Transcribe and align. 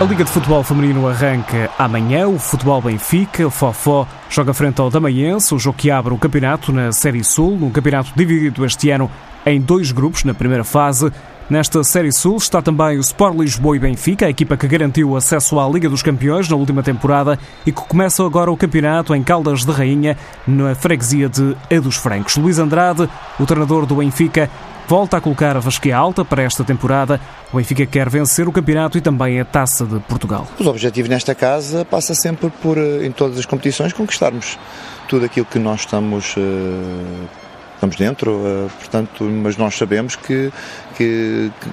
A 0.00 0.04
Liga 0.04 0.22
de 0.22 0.30
Futebol 0.30 0.62
Feminino 0.62 1.08
arranca 1.08 1.68
amanhã. 1.76 2.28
O 2.28 2.38
Futebol 2.38 2.80
Benfica, 2.80 3.44
o 3.44 3.50
Fofó, 3.50 4.06
joga 4.30 4.54
frente 4.54 4.80
ao 4.80 4.88
Damaiense, 4.88 5.52
o 5.52 5.58
jogo 5.58 5.76
que 5.76 5.90
abre 5.90 6.14
o 6.14 6.18
campeonato 6.18 6.70
na 6.72 6.92
Série 6.92 7.24
Sul, 7.24 7.58
um 7.60 7.70
campeonato 7.70 8.12
dividido 8.14 8.64
este 8.64 8.90
ano 8.90 9.10
em 9.44 9.60
dois 9.60 9.90
grupos 9.90 10.22
na 10.22 10.32
primeira 10.32 10.62
fase. 10.62 11.10
Nesta 11.50 11.82
Série 11.82 12.12
Sul 12.12 12.36
está 12.36 12.62
também 12.62 12.96
o 12.96 13.00
Sport 13.00 13.40
Lisboa 13.40 13.74
e 13.74 13.80
Benfica, 13.80 14.26
a 14.26 14.30
equipa 14.30 14.56
que 14.56 14.68
garantiu 14.68 15.16
acesso 15.16 15.58
à 15.58 15.68
Liga 15.68 15.88
dos 15.88 16.02
Campeões 16.02 16.48
na 16.48 16.54
última 16.54 16.82
temporada 16.82 17.36
e 17.66 17.72
que 17.72 17.80
começa 17.80 18.24
agora 18.24 18.52
o 18.52 18.56
campeonato 18.56 19.12
em 19.16 19.22
Caldas 19.24 19.64
de 19.64 19.72
Rainha, 19.72 20.16
na 20.46 20.76
freguesia 20.76 21.28
de 21.28 21.56
A 21.74 21.80
dos 21.80 21.96
Francos. 21.96 22.36
Luís 22.36 22.60
Andrade, 22.60 23.08
o 23.40 23.44
treinador 23.44 23.84
do 23.84 23.96
Benfica, 23.96 24.48
volta 24.88 25.18
a 25.18 25.20
colocar 25.20 25.54
a 25.54 25.60
vasquia 25.60 25.94
alta 25.94 26.24
para 26.24 26.42
esta 26.42 26.64
temporada. 26.64 27.20
O 27.52 27.58
Benfica 27.58 27.84
quer 27.84 28.08
vencer 28.08 28.48
o 28.48 28.52
campeonato 28.52 28.96
e 28.96 29.02
também 29.02 29.38
a 29.38 29.44
Taça 29.44 29.84
de 29.84 30.00
Portugal. 30.00 30.48
Os 30.58 30.66
objetivos 30.66 31.10
nesta 31.10 31.34
casa 31.34 31.84
passa 31.84 32.14
sempre 32.14 32.50
por, 32.62 32.78
eh, 32.78 33.04
em 33.04 33.12
todas 33.12 33.38
as 33.38 33.44
competições, 33.44 33.92
conquistarmos 33.92 34.58
tudo 35.06 35.26
aquilo 35.26 35.44
que 35.44 35.58
nós 35.58 35.80
estamos 35.80 36.34
uh, 36.36 37.28
estamos 37.74 37.96
dentro, 37.96 38.32
uh, 38.32 38.70
portanto, 38.78 39.24
mas 39.24 39.56
nós 39.56 39.76
sabemos 39.76 40.16
que, 40.16 40.50
que, 40.96 41.52
que 41.60 41.70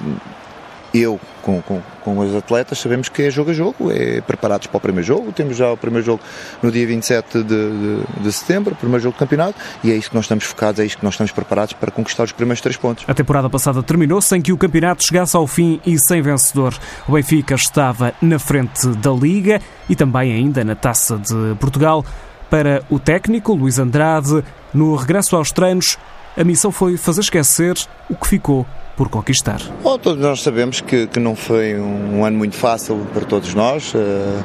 eu, 0.99 1.19
com, 1.41 1.61
com, 1.61 1.81
com, 2.01 2.19
os 2.19 2.35
atletas, 2.35 2.79
sabemos 2.79 3.09
que 3.09 3.23
é 3.23 3.29
jogo 3.29 3.51
a 3.51 3.53
jogo, 3.53 3.91
é 3.91 4.21
preparados 4.21 4.67
para 4.67 4.77
o 4.77 4.81
primeiro 4.81 5.05
jogo. 5.05 5.31
Temos 5.31 5.57
já 5.57 5.71
o 5.71 5.77
primeiro 5.77 6.05
jogo 6.05 6.21
no 6.61 6.71
dia 6.71 6.85
27 6.87 7.43
de, 7.43 7.43
de, 7.43 8.23
de 8.23 8.31
setembro, 8.31 8.73
o 8.73 8.77
primeiro 8.77 9.03
jogo 9.03 9.15
do 9.15 9.19
campeonato, 9.19 9.55
e 9.83 9.91
é 9.91 9.95
isso 9.95 10.09
que 10.09 10.15
nós 10.15 10.25
estamos 10.25 10.43
focados, 10.43 10.79
é 10.79 10.85
isso 10.85 10.97
que 10.97 11.03
nós 11.03 11.13
estamos 11.13 11.31
preparados 11.31 11.73
para 11.73 11.91
conquistar 11.91 12.23
os 12.23 12.31
primeiros 12.31 12.61
três 12.61 12.77
pontos. 12.77 13.05
A 13.07 13.13
temporada 13.13 13.49
passada 13.49 13.81
terminou 13.83 14.21
sem 14.21 14.41
que 14.41 14.51
o 14.53 14.57
campeonato 14.57 15.03
chegasse 15.03 15.35
ao 15.35 15.47
fim 15.47 15.79
e 15.85 15.97
sem 15.99 16.21
vencedor. 16.21 16.73
O 17.07 17.13
Benfica 17.13 17.55
estava 17.55 18.13
na 18.21 18.39
frente 18.39 18.87
da 18.87 19.11
Liga 19.11 19.61
e 19.89 19.95
também 19.95 20.33
ainda 20.33 20.63
na 20.63 20.75
Taça 20.75 21.17
de 21.17 21.55
Portugal. 21.59 22.05
Para 22.49 22.83
o 22.89 22.99
técnico 22.99 23.53
Luís 23.53 23.79
Andrade, 23.79 24.43
no 24.73 24.95
regresso 24.95 25.35
aos 25.35 25.51
treinos, 25.51 25.97
a 26.37 26.43
missão 26.43 26.71
foi 26.71 26.97
fazer 26.97 27.21
esquecer 27.21 27.75
o 28.09 28.15
que 28.15 28.27
ficou 28.27 28.65
por 28.95 29.09
conquistar. 29.09 29.61
Oh, 29.83 29.97
todos 29.97 30.21
nós 30.21 30.41
sabemos 30.41 30.81
que, 30.81 31.07
que 31.07 31.19
não 31.19 31.35
foi 31.35 31.75
um, 31.79 32.23
ano 32.23 32.37
muito 32.37 32.55
fácil 32.55 33.05
para 33.13 33.25
todos 33.25 33.53
nós. 33.53 33.93
Uh, 33.93 34.43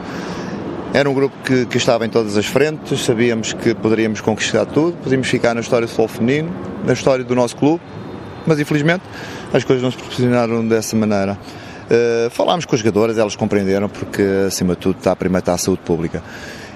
era 0.93 1.09
um 1.09 1.15
grupo 1.15 1.35
que, 1.45 1.67
que, 1.67 1.77
estava 1.77 2.05
em 2.05 2.09
todas 2.09 2.37
as 2.37 2.47
frentes, 2.47 3.05
sabíamos 3.05 3.53
que 3.53 3.75
poderíamos 3.75 4.21
conquistar 4.21 4.67
tudo, 4.67 4.97
podíamos 4.97 5.29
ficar 5.29 5.55
na 5.55 5.61
história 5.61 5.87
do 5.87 5.91
futebol 5.91 6.09
feminino, 6.09 6.51
na 6.85 6.93
história 6.93 7.25
do 7.25 7.35
nosso 7.35 7.57
clube, 7.57 7.81
mas 8.45 8.59
infelizmente 8.59 9.05
as 9.53 9.63
coisas 9.63 9.83
não 9.83 9.91
se 9.91 9.97
proporcionaram 9.97 10.67
dessa 10.67 10.97
maneira. 10.97 11.39
Uh, 11.87 12.31
falámos 12.31 12.65
com 12.65 12.75
as 12.75 12.81
jogadoras, 12.81 13.19
elas 13.19 13.37
compreenderam, 13.37 13.89
porque 13.89 14.23
acima 14.47 14.75
de 14.75 14.81
tudo 14.81 14.99
está 14.99 15.13
a 15.13 15.17
primeira 15.17 15.41
está 15.41 15.55
a 15.55 15.59
saúde 15.59 15.83
pública 15.85 16.23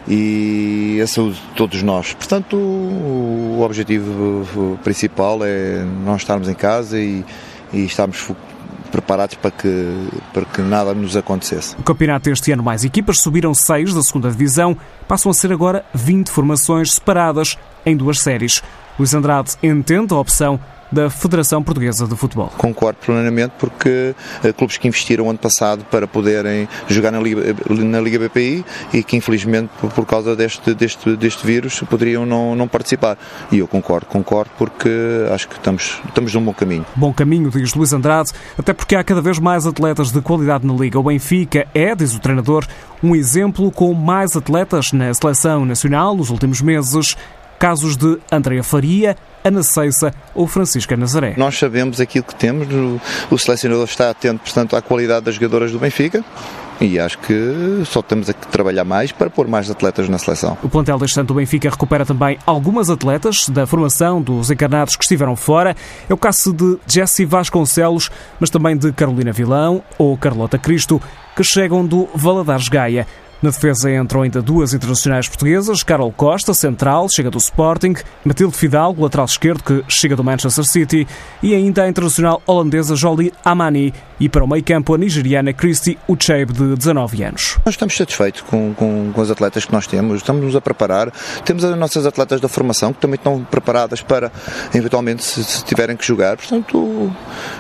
e 0.07 1.01
a 1.03 1.07
saúde 1.07 1.37
de 1.37 1.57
todos 1.57 1.83
nós. 1.83 2.15
Portanto, 2.15 2.57
o 2.57 3.63
objetivo 3.63 4.79
principal 4.85 5.41
é 5.43 5.85
nós 6.05 6.23
estarmos 6.23 6.49
em 6.49 6.55
casa 6.55 6.99
e, 6.99 7.25
e 7.75 7.85
estarmos 7.85 8.31
preparados 8.91 9.35
para 9.35 9.51
que, 9.51 10.09
para 10.33 10.45
que 10.45 10.63
nada 10.63 10.95
nos 10.95 11.17
acontecesse. 11.17 11.75
O 11.77 11.83
campeonato 11.83 12.31
este 12.31 12.53
ano 12.53 12.63
mais 12.63 12.85
equipas 12.85 13.21
subiram 13.21 13.53
seis 13.53 13.93
da 13.93 14.03
segunda 14.03 14.31
divisão, 14.31 14.77
passam 15.09 15.31
a 15.31 15.35
ser 15.35 15.53
agora 15.53 15.85
20 15.93 16.31
formações 16.31 16.95
separadas 16.95 17.59
em 17.85 17.97
duas 17.97 18.21
séries. 18.21 18.63
Luís 18.97 19.13
Andrade 19.13 19.57
entende 19.63 20.15
a 20.15 20.17
opção 20.17 20.61
da 20.95 21.11
Federação 21.11 21.63
Portuguesa 21.63 22.07
de 22.07 22.17
Futebol. 22.17 22.51
Concordo 22.57 22.99
plenamente 23.05 23.53
porque 23.59 24.15
uh, 24.43 24.53
clubes 24.55 24.79
que 24.79 24.89
investiram 24.89 25.29
ano 25.29 25.39
passado 25.39 25.85
para 25.91 26.07
poderem 26.07 26.69
jogar 26.89 27.11
na 27.11 27.21
Liga, 27.21 27.55
na 27.69 28.01
Liga 28.01 28.19
BPI 28.19 28.65
e 28.93 29.03
que 29.03 29.17
infelizmente 29.17 29.71
por, 29.81 29.91
por 29.91 30.07
causa 30.07 30.37
deste, 30.37 30.73
deste, 30.73 31.17
deste 31.17 31.45
vírus 31.45 31.81
poderiam 31.91 32.25
não, 32.25 32.55
não 32.55 32.69
participar. 32.69 33.19
E 33.51 33.59
eu 33.59 33.67
concordo, 33.67 34.07
concordo 34.07 34.51
porque 34.57 34.89
acho 35.33 35.49
que 35.49 35.57
estamos, 35.57 36.01
estamos 36.07 36.33
num 36.33 36.45
bom 36.45 36.55
caminho. 36.55 36.87
Bom 36.95 37.13
caminho, 37.13 37.51
diz 37.51 37.75
Luís 37.75 37.93
Andrade, 37.93 38.31
até 38.57 38.73
porque 38.73 38.95
há 38.95 39.03
cada 39.03 39.21
vez 39.21 39.39
mais 39.39 39.67
atletas 39.67 40.13
de 40.13 40.21
qualidade 40.21 40.67
na 40.67 40.75
Liga. 40.75 40.99
O 40.99 41.03
Benfica 41.03 41.67
é, 41.75 41.95
diz 41.95 42.15
o 42.15 42.21
treinador, 42.21 42.65
um 43.03 43.17
exemplo 43.17 43.71
com 43.71 43.93
mais 43.93 44.37
atletas 44.37 44.93
na 44.93 45.13
seleção 45.13 45.65
nacional 45.65 46.17
nos 46.17 46.31
últimos 46.31 46.63
meses 46.63 47.17
casos 47.59 47.97
de 47.97 48.19
Andréa 48.31 48.63
Faria, 48.63 49.17
Ana 49.43 49.63
Ceissa 49.63 50.13
ou 50.35 50.47
Francisca 50.47 50.97
Nazaré. 50.97 51.35
Nós 51.37 51.59
sabemos 51.59 52.01
aquilo 52.01 52.25
que 52.25 52.35
temos, 52.35 52.67
o 53.31 53.39
selecionador 53.39 53.85
está 53.85 54.11
atento, 54.11 54.41
portanto, 54.43 54.77
à 54.77 54.83
qualidade 54.83 55.27
das 55.27 55.35
jogadoras 55.35 55.71
do 55.71 55.79
Benfica. 55.79 56.25
E 56.81 56.99
acho 56.99 57.19
que 57.19 57.83
só 57.87 58.03
temos 58.03 58.29
a 58.29 58.33
que 58.33 58.49
trabalhar 58.49 58.85
mais 58.85 59.13
para 59.13 59.31
pôr 59.31 59.47
mais 59.47 59.71
atletas 59.71 60.09
na 60.09 60.19
seleção. 60.19 60.59
O 60.63 60.69
plantel 60.69 60.99
deste 60.99 61.19
ano 61.19 61.29
do 61.29 61.35
Benfica 61.35 61.71
recupera 61.71 62.05
também 62.05 62.37
algumas 62.45 62.91
atletas 62.91 63.49
da 63.49 63.67
formação 63.67 64.21
dos 64.21 64.51
encarnados 64.51 64.97
que 64.97 65.05
estiveram 65.05 65.37
fora. 65.37 65.77
É 66.09 66.13
o 66.13 66.17
caso 66.17 66.53
de 66.53 66.79
Jessie 66.87 67.25
Vasconcelos, 67.25 68.11
mas 68.41 68.51
também 68.51 68.77
de 68.77 68.93
Carolina 68.93 69.33
Vilão 69.33 69.83
ou 69.97 70.17
Carlota 70.19 70.59
Cristo, 70.59 71.01
que 71.37 71.45
chegam 71.45 71.87
do 71.87 72.09
Valadares 72.15 72.69
Gaia. 72.69 73.07
Na 73.45 73.51
defesa 73.51 73.95
entram 73.95 74.23
ainda 74.23 74.41
duas 74.41 74.73
internacionais 74.73 75.29
portuguesas, 75.29 75.83
Carol 75.83 76.11
Costa, 76.11 76.55
central, 76.55 77.11
chega 77.11 77.31
do 77.31 77.37
Sporting, 77.37 77.95
Matilde 78.25 78.57
Fidalgo, 78.57 79.03
lateral 79.03 79.27
esquerdo, 79.27 79.63
que 79.63 79.85
chega 79.87 80.17
do 80.17 80.25
Manchester 80.25 80.65
City, 80.65 81.07
e 81.43 81.55
ainda 81.55 81.83
a 81.83 81.89
internacional 81.91 82.41
holandesa 82.47 82.97
Jolie 82.97 83.35
Amani, 83.45 83.93
e 84.19 84.31
para 84.31 84.43
o 84.43 84.49
meio 84.49 84.65
campo 84.65 84.95
a 84.95 84.97
nigeriana 84.97 85.53
Christy 85.53 85.99
Uchebe, 86.09 86.55
de 86.55 86.75
19 86.75 87.23
anos. 87.23 87.59
Nós 87.67 87.75
estamos 87.75 87.95
satisfeitos 87.95 88.41
com, 88.41 88.73
com, 88.73 89.13
com 89.13 89.21
as 89.21 89.31
atletas 89.31 89.67
que 89.67 89.73
nós 89.75 89.87
temos, 89.87 90.23
estamos-nos 90.23 90.57
a 90.57 90.61
preparar, 90.63 91.11
temos 91.45 91.65
as 91.65 91.77
nossas 91.77 92.07
atletas 92.07 92.41
da 92.41 92.49
formação 92.49 92.95
que 92.95 93.01
também 93.01 93.17
estão 93.17 93.45
preparadas 93.45 94.01
para, 94.01 94.33
eventualmente, 94.75 95.23
se, 95.23 95.45
se 95.45 95.63
tiverem 95.67 95.99
que 95.99 96.07
jogar, 96.07 96.39
portanto, 96.39 97.15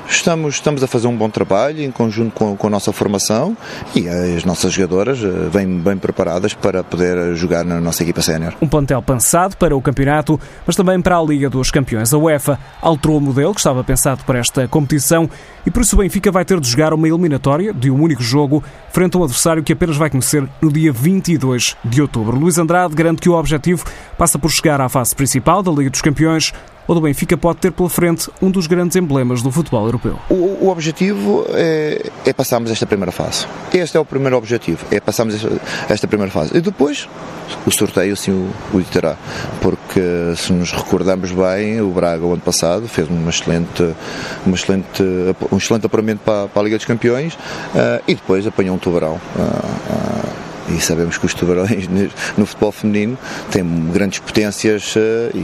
estamos, 0.08 0.54
estamos 0.54 0.82
a 0.82 0.86
fazer 0.86 1.08
um 1.08 1.16
bom 1.16 1.28
trabalho 1.28 1.82
em 1.82 1.90
conjunto 1.90 2.32
com, 2.32 2.56
com 2.56 2.66
a 2.68 2.70
nossa 2.70 2.90
formação 2.90 3.54
e 3.94 4.08
as 4.08 4.46
nossas 4.46 4.72
jogadoras 4.72 5.22
eh, 5.22 5.28
vêm 5.50 5.73
bem 5.82 5.96
preparadas 5.96 6.54
para 6.54 6.82
poder 6.82 7.34
jogar 7.34 7.64
na 7.64 7.80
nossa 7.80 8.02
equipa 8.02 8.22
sénior. 8.22 8.54
Um 8.60 8.68
plantel 8.68 9.02
pensado 9.02 9.56
para 9.56 9.76
o 9.76 9.82
campeonato, 9.82 10.38
mas 10.66 10.76
também 10.76 11.00
para 11.00 11.16
a 11.16 11.22
Liga 11.22 11.50
dos 11.50 11.70
Campeões. 11.70 12.12
A 12.12 12.18
UEFA 12.18 12.58
alterou 12.80 13.18
o 13.18 13.20
modelo 13.20 13.54
que 13.54 13.60
estava 13.60 13.82
pensado 13.84 14.24
para 14.24 14.38
esta 14.38 14.66
competição 14.68 15.28
e 15.66 15.70
por 15.70 15.82
isso 15.82 15.96
o 15.96 15.98
Benfica 15.98 16.30
vai 16.30 16.44
ter 16.44 16.60
de 16.60 16.68
jogar 16.68 16.92
uma 16.92 17.08
eliminatória 17.08 17.72
de 17.72 17.90
um 17.90 18.00
único 18.00 18.22
jogo 18.22 18.62
frente 18.90 19.16
a 19.16 19.20
um 19.20 19.24
adversário 19.24 19.62
que 19.62 19.72
apenas 19.72 19.96
vai 19.96 20.10
conhecer 20.10 20.46
no 20.60 20.72
dia 20.72 20.92
22 20.92 21.76
de 21.84 22.02
outubro. 22.02 22.38
Luís 22.38 22.58
Andrade 22.58 22.94
garante 22.94 23.20
que 23.20 23.28
o 23.28 23.34
objetivo 23.34 23.84
passa 24.16 24.38
por 24.38 24.50
chegar 24.50 24.80
à 24.80 24.88
fase 24.88 25.14
principal 25.14 25.62
da 25.62 25.70
Liga 25.70 25.90
dos 25.90 26.02
Campeões 26.02 26.52
ou 26.86 26.94
do 26.94 27.00
Benfica 27.00 27.36
pode 27.36 27.58
ter 27.58 27.72
pela 27.72 27.88
frente 27.88 28.30
um 28.40 28.50
dos 28.50 28.66
grandes 28.66 28.96
emblemas 28.96 29.42
do 29.42 29.50
futebol 29.50 29.84
europeu. 29.84 30.18
O, 30.28 30.66
o 30.66 30.68
objetivo 30.68 31.46
é, 31.50 32.10
é, 32.24 32.32
passarmos 32.32 32.70
esta 32.70 32.86
primeira 32.86 33.12
fase. 33.12 33.46
Este 33.72 33.96
é 33.96 34.00
o 34.00 34.04
primeiro 34.04 34.36
objetivo, 34.36 34.84
é 34.90 35.00
passarmos 35.00 35.34
esta, 35.34 35.60
esta 35.88 36.06
primeira 36.06 36.30
fase. 36.30 36.56
E 36.56 36.60
depois 36.60 37.08
o 37.66 37.70
sorteio 37.70 38.16
sim 38.16 38.30
o, 38.30 38.50
o 38.76 38.80
ditará, 38.80 39.16
porque 39.60 40.00
se 40.36 40.52
nos 40.52 40.72
recordamos 40.72 41.32
bem, 41.32 41.80
o 41.80 41.90
Braga 41.90 42.24
o 42.24 42.32
ano 42.32 42.42
passado 42.42 42.88
fez 42.88 43.08
uma 43.08 43.30
excelente, 43.30 43.94
uma 44.44 44.54
excelente, 44.54 45.02
um 45.50 45.56
excelente 45.56 45.86
apuramento 45.86 46.20
para, 46.24 46.48
para 46.48 46.62
a 46.62 46.64
Liga 46.64 46.76
dos 46.76 46.86
Campeões 46.86 47.34
uh, 47.34 48.02
e 48.06 48.14
depois 48.14 48.46
apanhou 48.46 48.76
um 48.76 48.78
tubarão. 48.78 49.20
Uh, 49.36 49.40
uh, 49.40 50.44
e 50.66 50.80
sabemos 50.80 51.18
que 51.18 51.26
os 51.26 51.34
tubarões 51.34 51.88
no 52.38 52.46
futebol 52.46 52.72
feminino 52.72 53.18
têm 53.50 53.64
grandes 53.92 54.18
potências 54.18 54.94
e, 55.34 55.38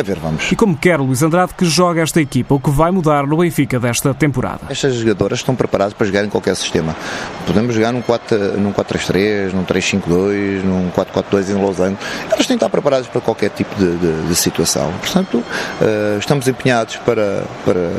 a 0.00 0.02
ver, 0.02 0.18
vamos. 0.18 0.50
E 0.50 0.56
como 0.56 0.76
quer 0.76 0.98
Luís 0.98 1.22
Andrade 1.22 1.54
que 1.54 1.64
joga 1.64 2.02
esta 2.02 2.20
equipa, 2.20 2.54
o 2.54 2.60
que 2.60 2.70
vai 2.70 2.90
mudar 2.90 3.26
no 3.26 3.36
Benfica 3.36 3.78
desta 3.78 4.12
temporada? 4.12 4.60
Estas 4.68 4.94
jogadoras 4.94 5.38
estão 5.38 5.54
preparadas 5.54 5.94
para 5.94 6.06
jogar 6.06 6.24
em 6.24 6.28
qualquer 6.28 6.56
sistema. 6.56 6.96
Podemos 7.46 7.74
jogar 7.74 7.92
num 7.92 8.02
4-3-3, 8.02 8.56
num 8.56 8.72
4-3-3, 8.72 9.52
num 9.52 9.64
3-5-2, 9.64 10.62
num 10.64 10.90
4-4-2 10.90 11.50
em 11.50 11.54
losango. 11.54 11.98
Elas 12.30 12.46
têm 12.46 12.56
que 12.56 12.64
estar 12.64 12.68
preparadas 12.68 13.06
para 13.06 13.20
qualquer 13.20 13.50
tipo 13.50 13.74
de, 13.76 13.96
de, 13.96 14.28
de 14.28 14.34
situação. 14.34 14.92
Portanto, 15.00 15.38
uh, 15.38 16.18
estamos 16.18 16.48
empenhados 16.48 16.96
para, 16.96 17.44
para 17.64 17.90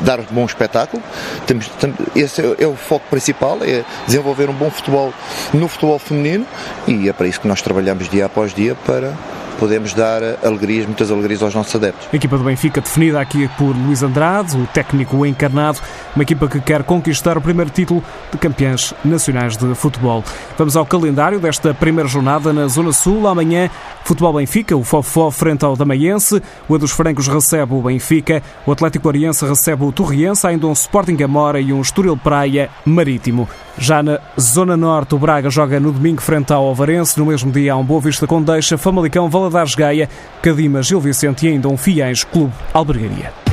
dar 0.00 0.20
um 0.20 0.26
bom 0.30 0.44
espetáculo. 0.44 1.02
Temos, 1.46 1.70
esse 2.16 2.40
é, 2.40 2.64
é 2.64 2.66
o 2.66 2.74
foco 2.74 3.04
principal, 3.08 3.58
é 3.62 3.84
desenvolver 4.06 4.48
um 4.48 4.54
bom 4.54 4.70
futebol 4.70 5.12
no 5.52 5.68
futebol 5.68 5.98
feminino 5.98 6.46
e 6.86 7.08
é 7.08 7.12
para 7.12 7.26
isso 7.26 7.40
que 7.40 7.48
nós 7.48 7.62
trabalhamos 7.62 8.08
dia 8.08 8.26
após 8.26 8.52
dia 8.52 8.74
para 8.86 9.12
podemos 9.58 9.94
dar 9.94 10.22
alegrias, 10.44 10.86
muitas 10.86 11.10
alegrias 11.10 11.42
aos 11.42 11.54
nossos 11.54 11.74
adeptos. 11.74 12.08
A 12.12 12.16
equipa 12.16 12.36
do 12.36 12.44
Benfica 12.44 12.80
definida 12.80 13.20
aqui 13.20 13.48
por 13.56 13.74
Luís 13.76 14.02
Andrade, 14.02 14.56
o 14.56 14.66
técnico 14.66 15.24
encarnado, 15.24 15.78
uma 16.14 16.22
equipa 16.22 16.48
que 16.48 16.60
quer 16.60 16.82
conquistar 16.82 17.38
o 17.38 17.40
primeiro 17.40 17.70
título 17.70 18.02
de 18.30 18.38
campeões 18.38 18.94
nacionais 19.04 19.56
de 19.56 19.74
futebol. 19.74 20.22
Vamos 20.56 20.76
ao 20.76 20.86
calendário 20.86 21.40
desta 21.40 21.72
primeira 21.74 22.08
jornada 22.08 22.52
na 22.52 22.66
Zona 22.68 22.92
Sul. 22.92 23.26
Amanhã, 23.26 23.70
Futebol 24.04 24.34
Benfica, 24.34 24.76
o 24.76 24.84
Fofó 24.84 25.30
frente 25.30 25.64
ao 25.64 25.76
Damaiense, 25.76 26.42
o 26.68 26.78
dos 26.78 26.92
Francos 26.92 27.26
recebe 27.26 27.74
o 27.74 27.82
Benfica, 27.82 28.42
o 28.66 28.72
Atlético 28.72 29.08
Ariense 29.08 29.46
recebe 29.46 29.84
o 29.84 29.92
Torriense, 29.92 30.46
ainda 30.46 30.66
um 30.66 30.72
Sporting 30.72 31.22
Amora 31.22 31.60
e 31.60 31.72
um 31.72 31.80
Estoril 31.80 32.16
Praia 32.16 32.68
Marítimo. 32.84 33.48
Já 33.78 34.02
na 34.02 34.20
Zona 34.40 34.76
Norte, 34.76 35.14
o 35.14 35.18
Braga 35.18 35.50
joga 35.50 35.80
no 35.80 35.92
domingo 35.92 36.22
frente 36.22 36.52
ao 36.52 36.64
Alvarense. 36.64 37.18
No 37.18 37.26
mesmo 37.26 37.50
dia 37.50 37.72
há 37.72 37.76
um 37.76 37.84
Boa 37.84 38.00
Vista 38.00 38.26
com 38.26 38.42
Deixa, 38.42 38.78
Famalicão, 38.78 39.28
Valadares 39.28 39.74
Gaia, 39.74 40.08
Cadima, 40.42 40.82
Gil 40.82 41.00
Vicente 41.00 41.46
e 41.46 41.50
ainda 41.50 41.68
um 41.68 41.76
Fiães 41.76 42.24
Clube 42.24 42.52
Albergaria. 42.72 43.43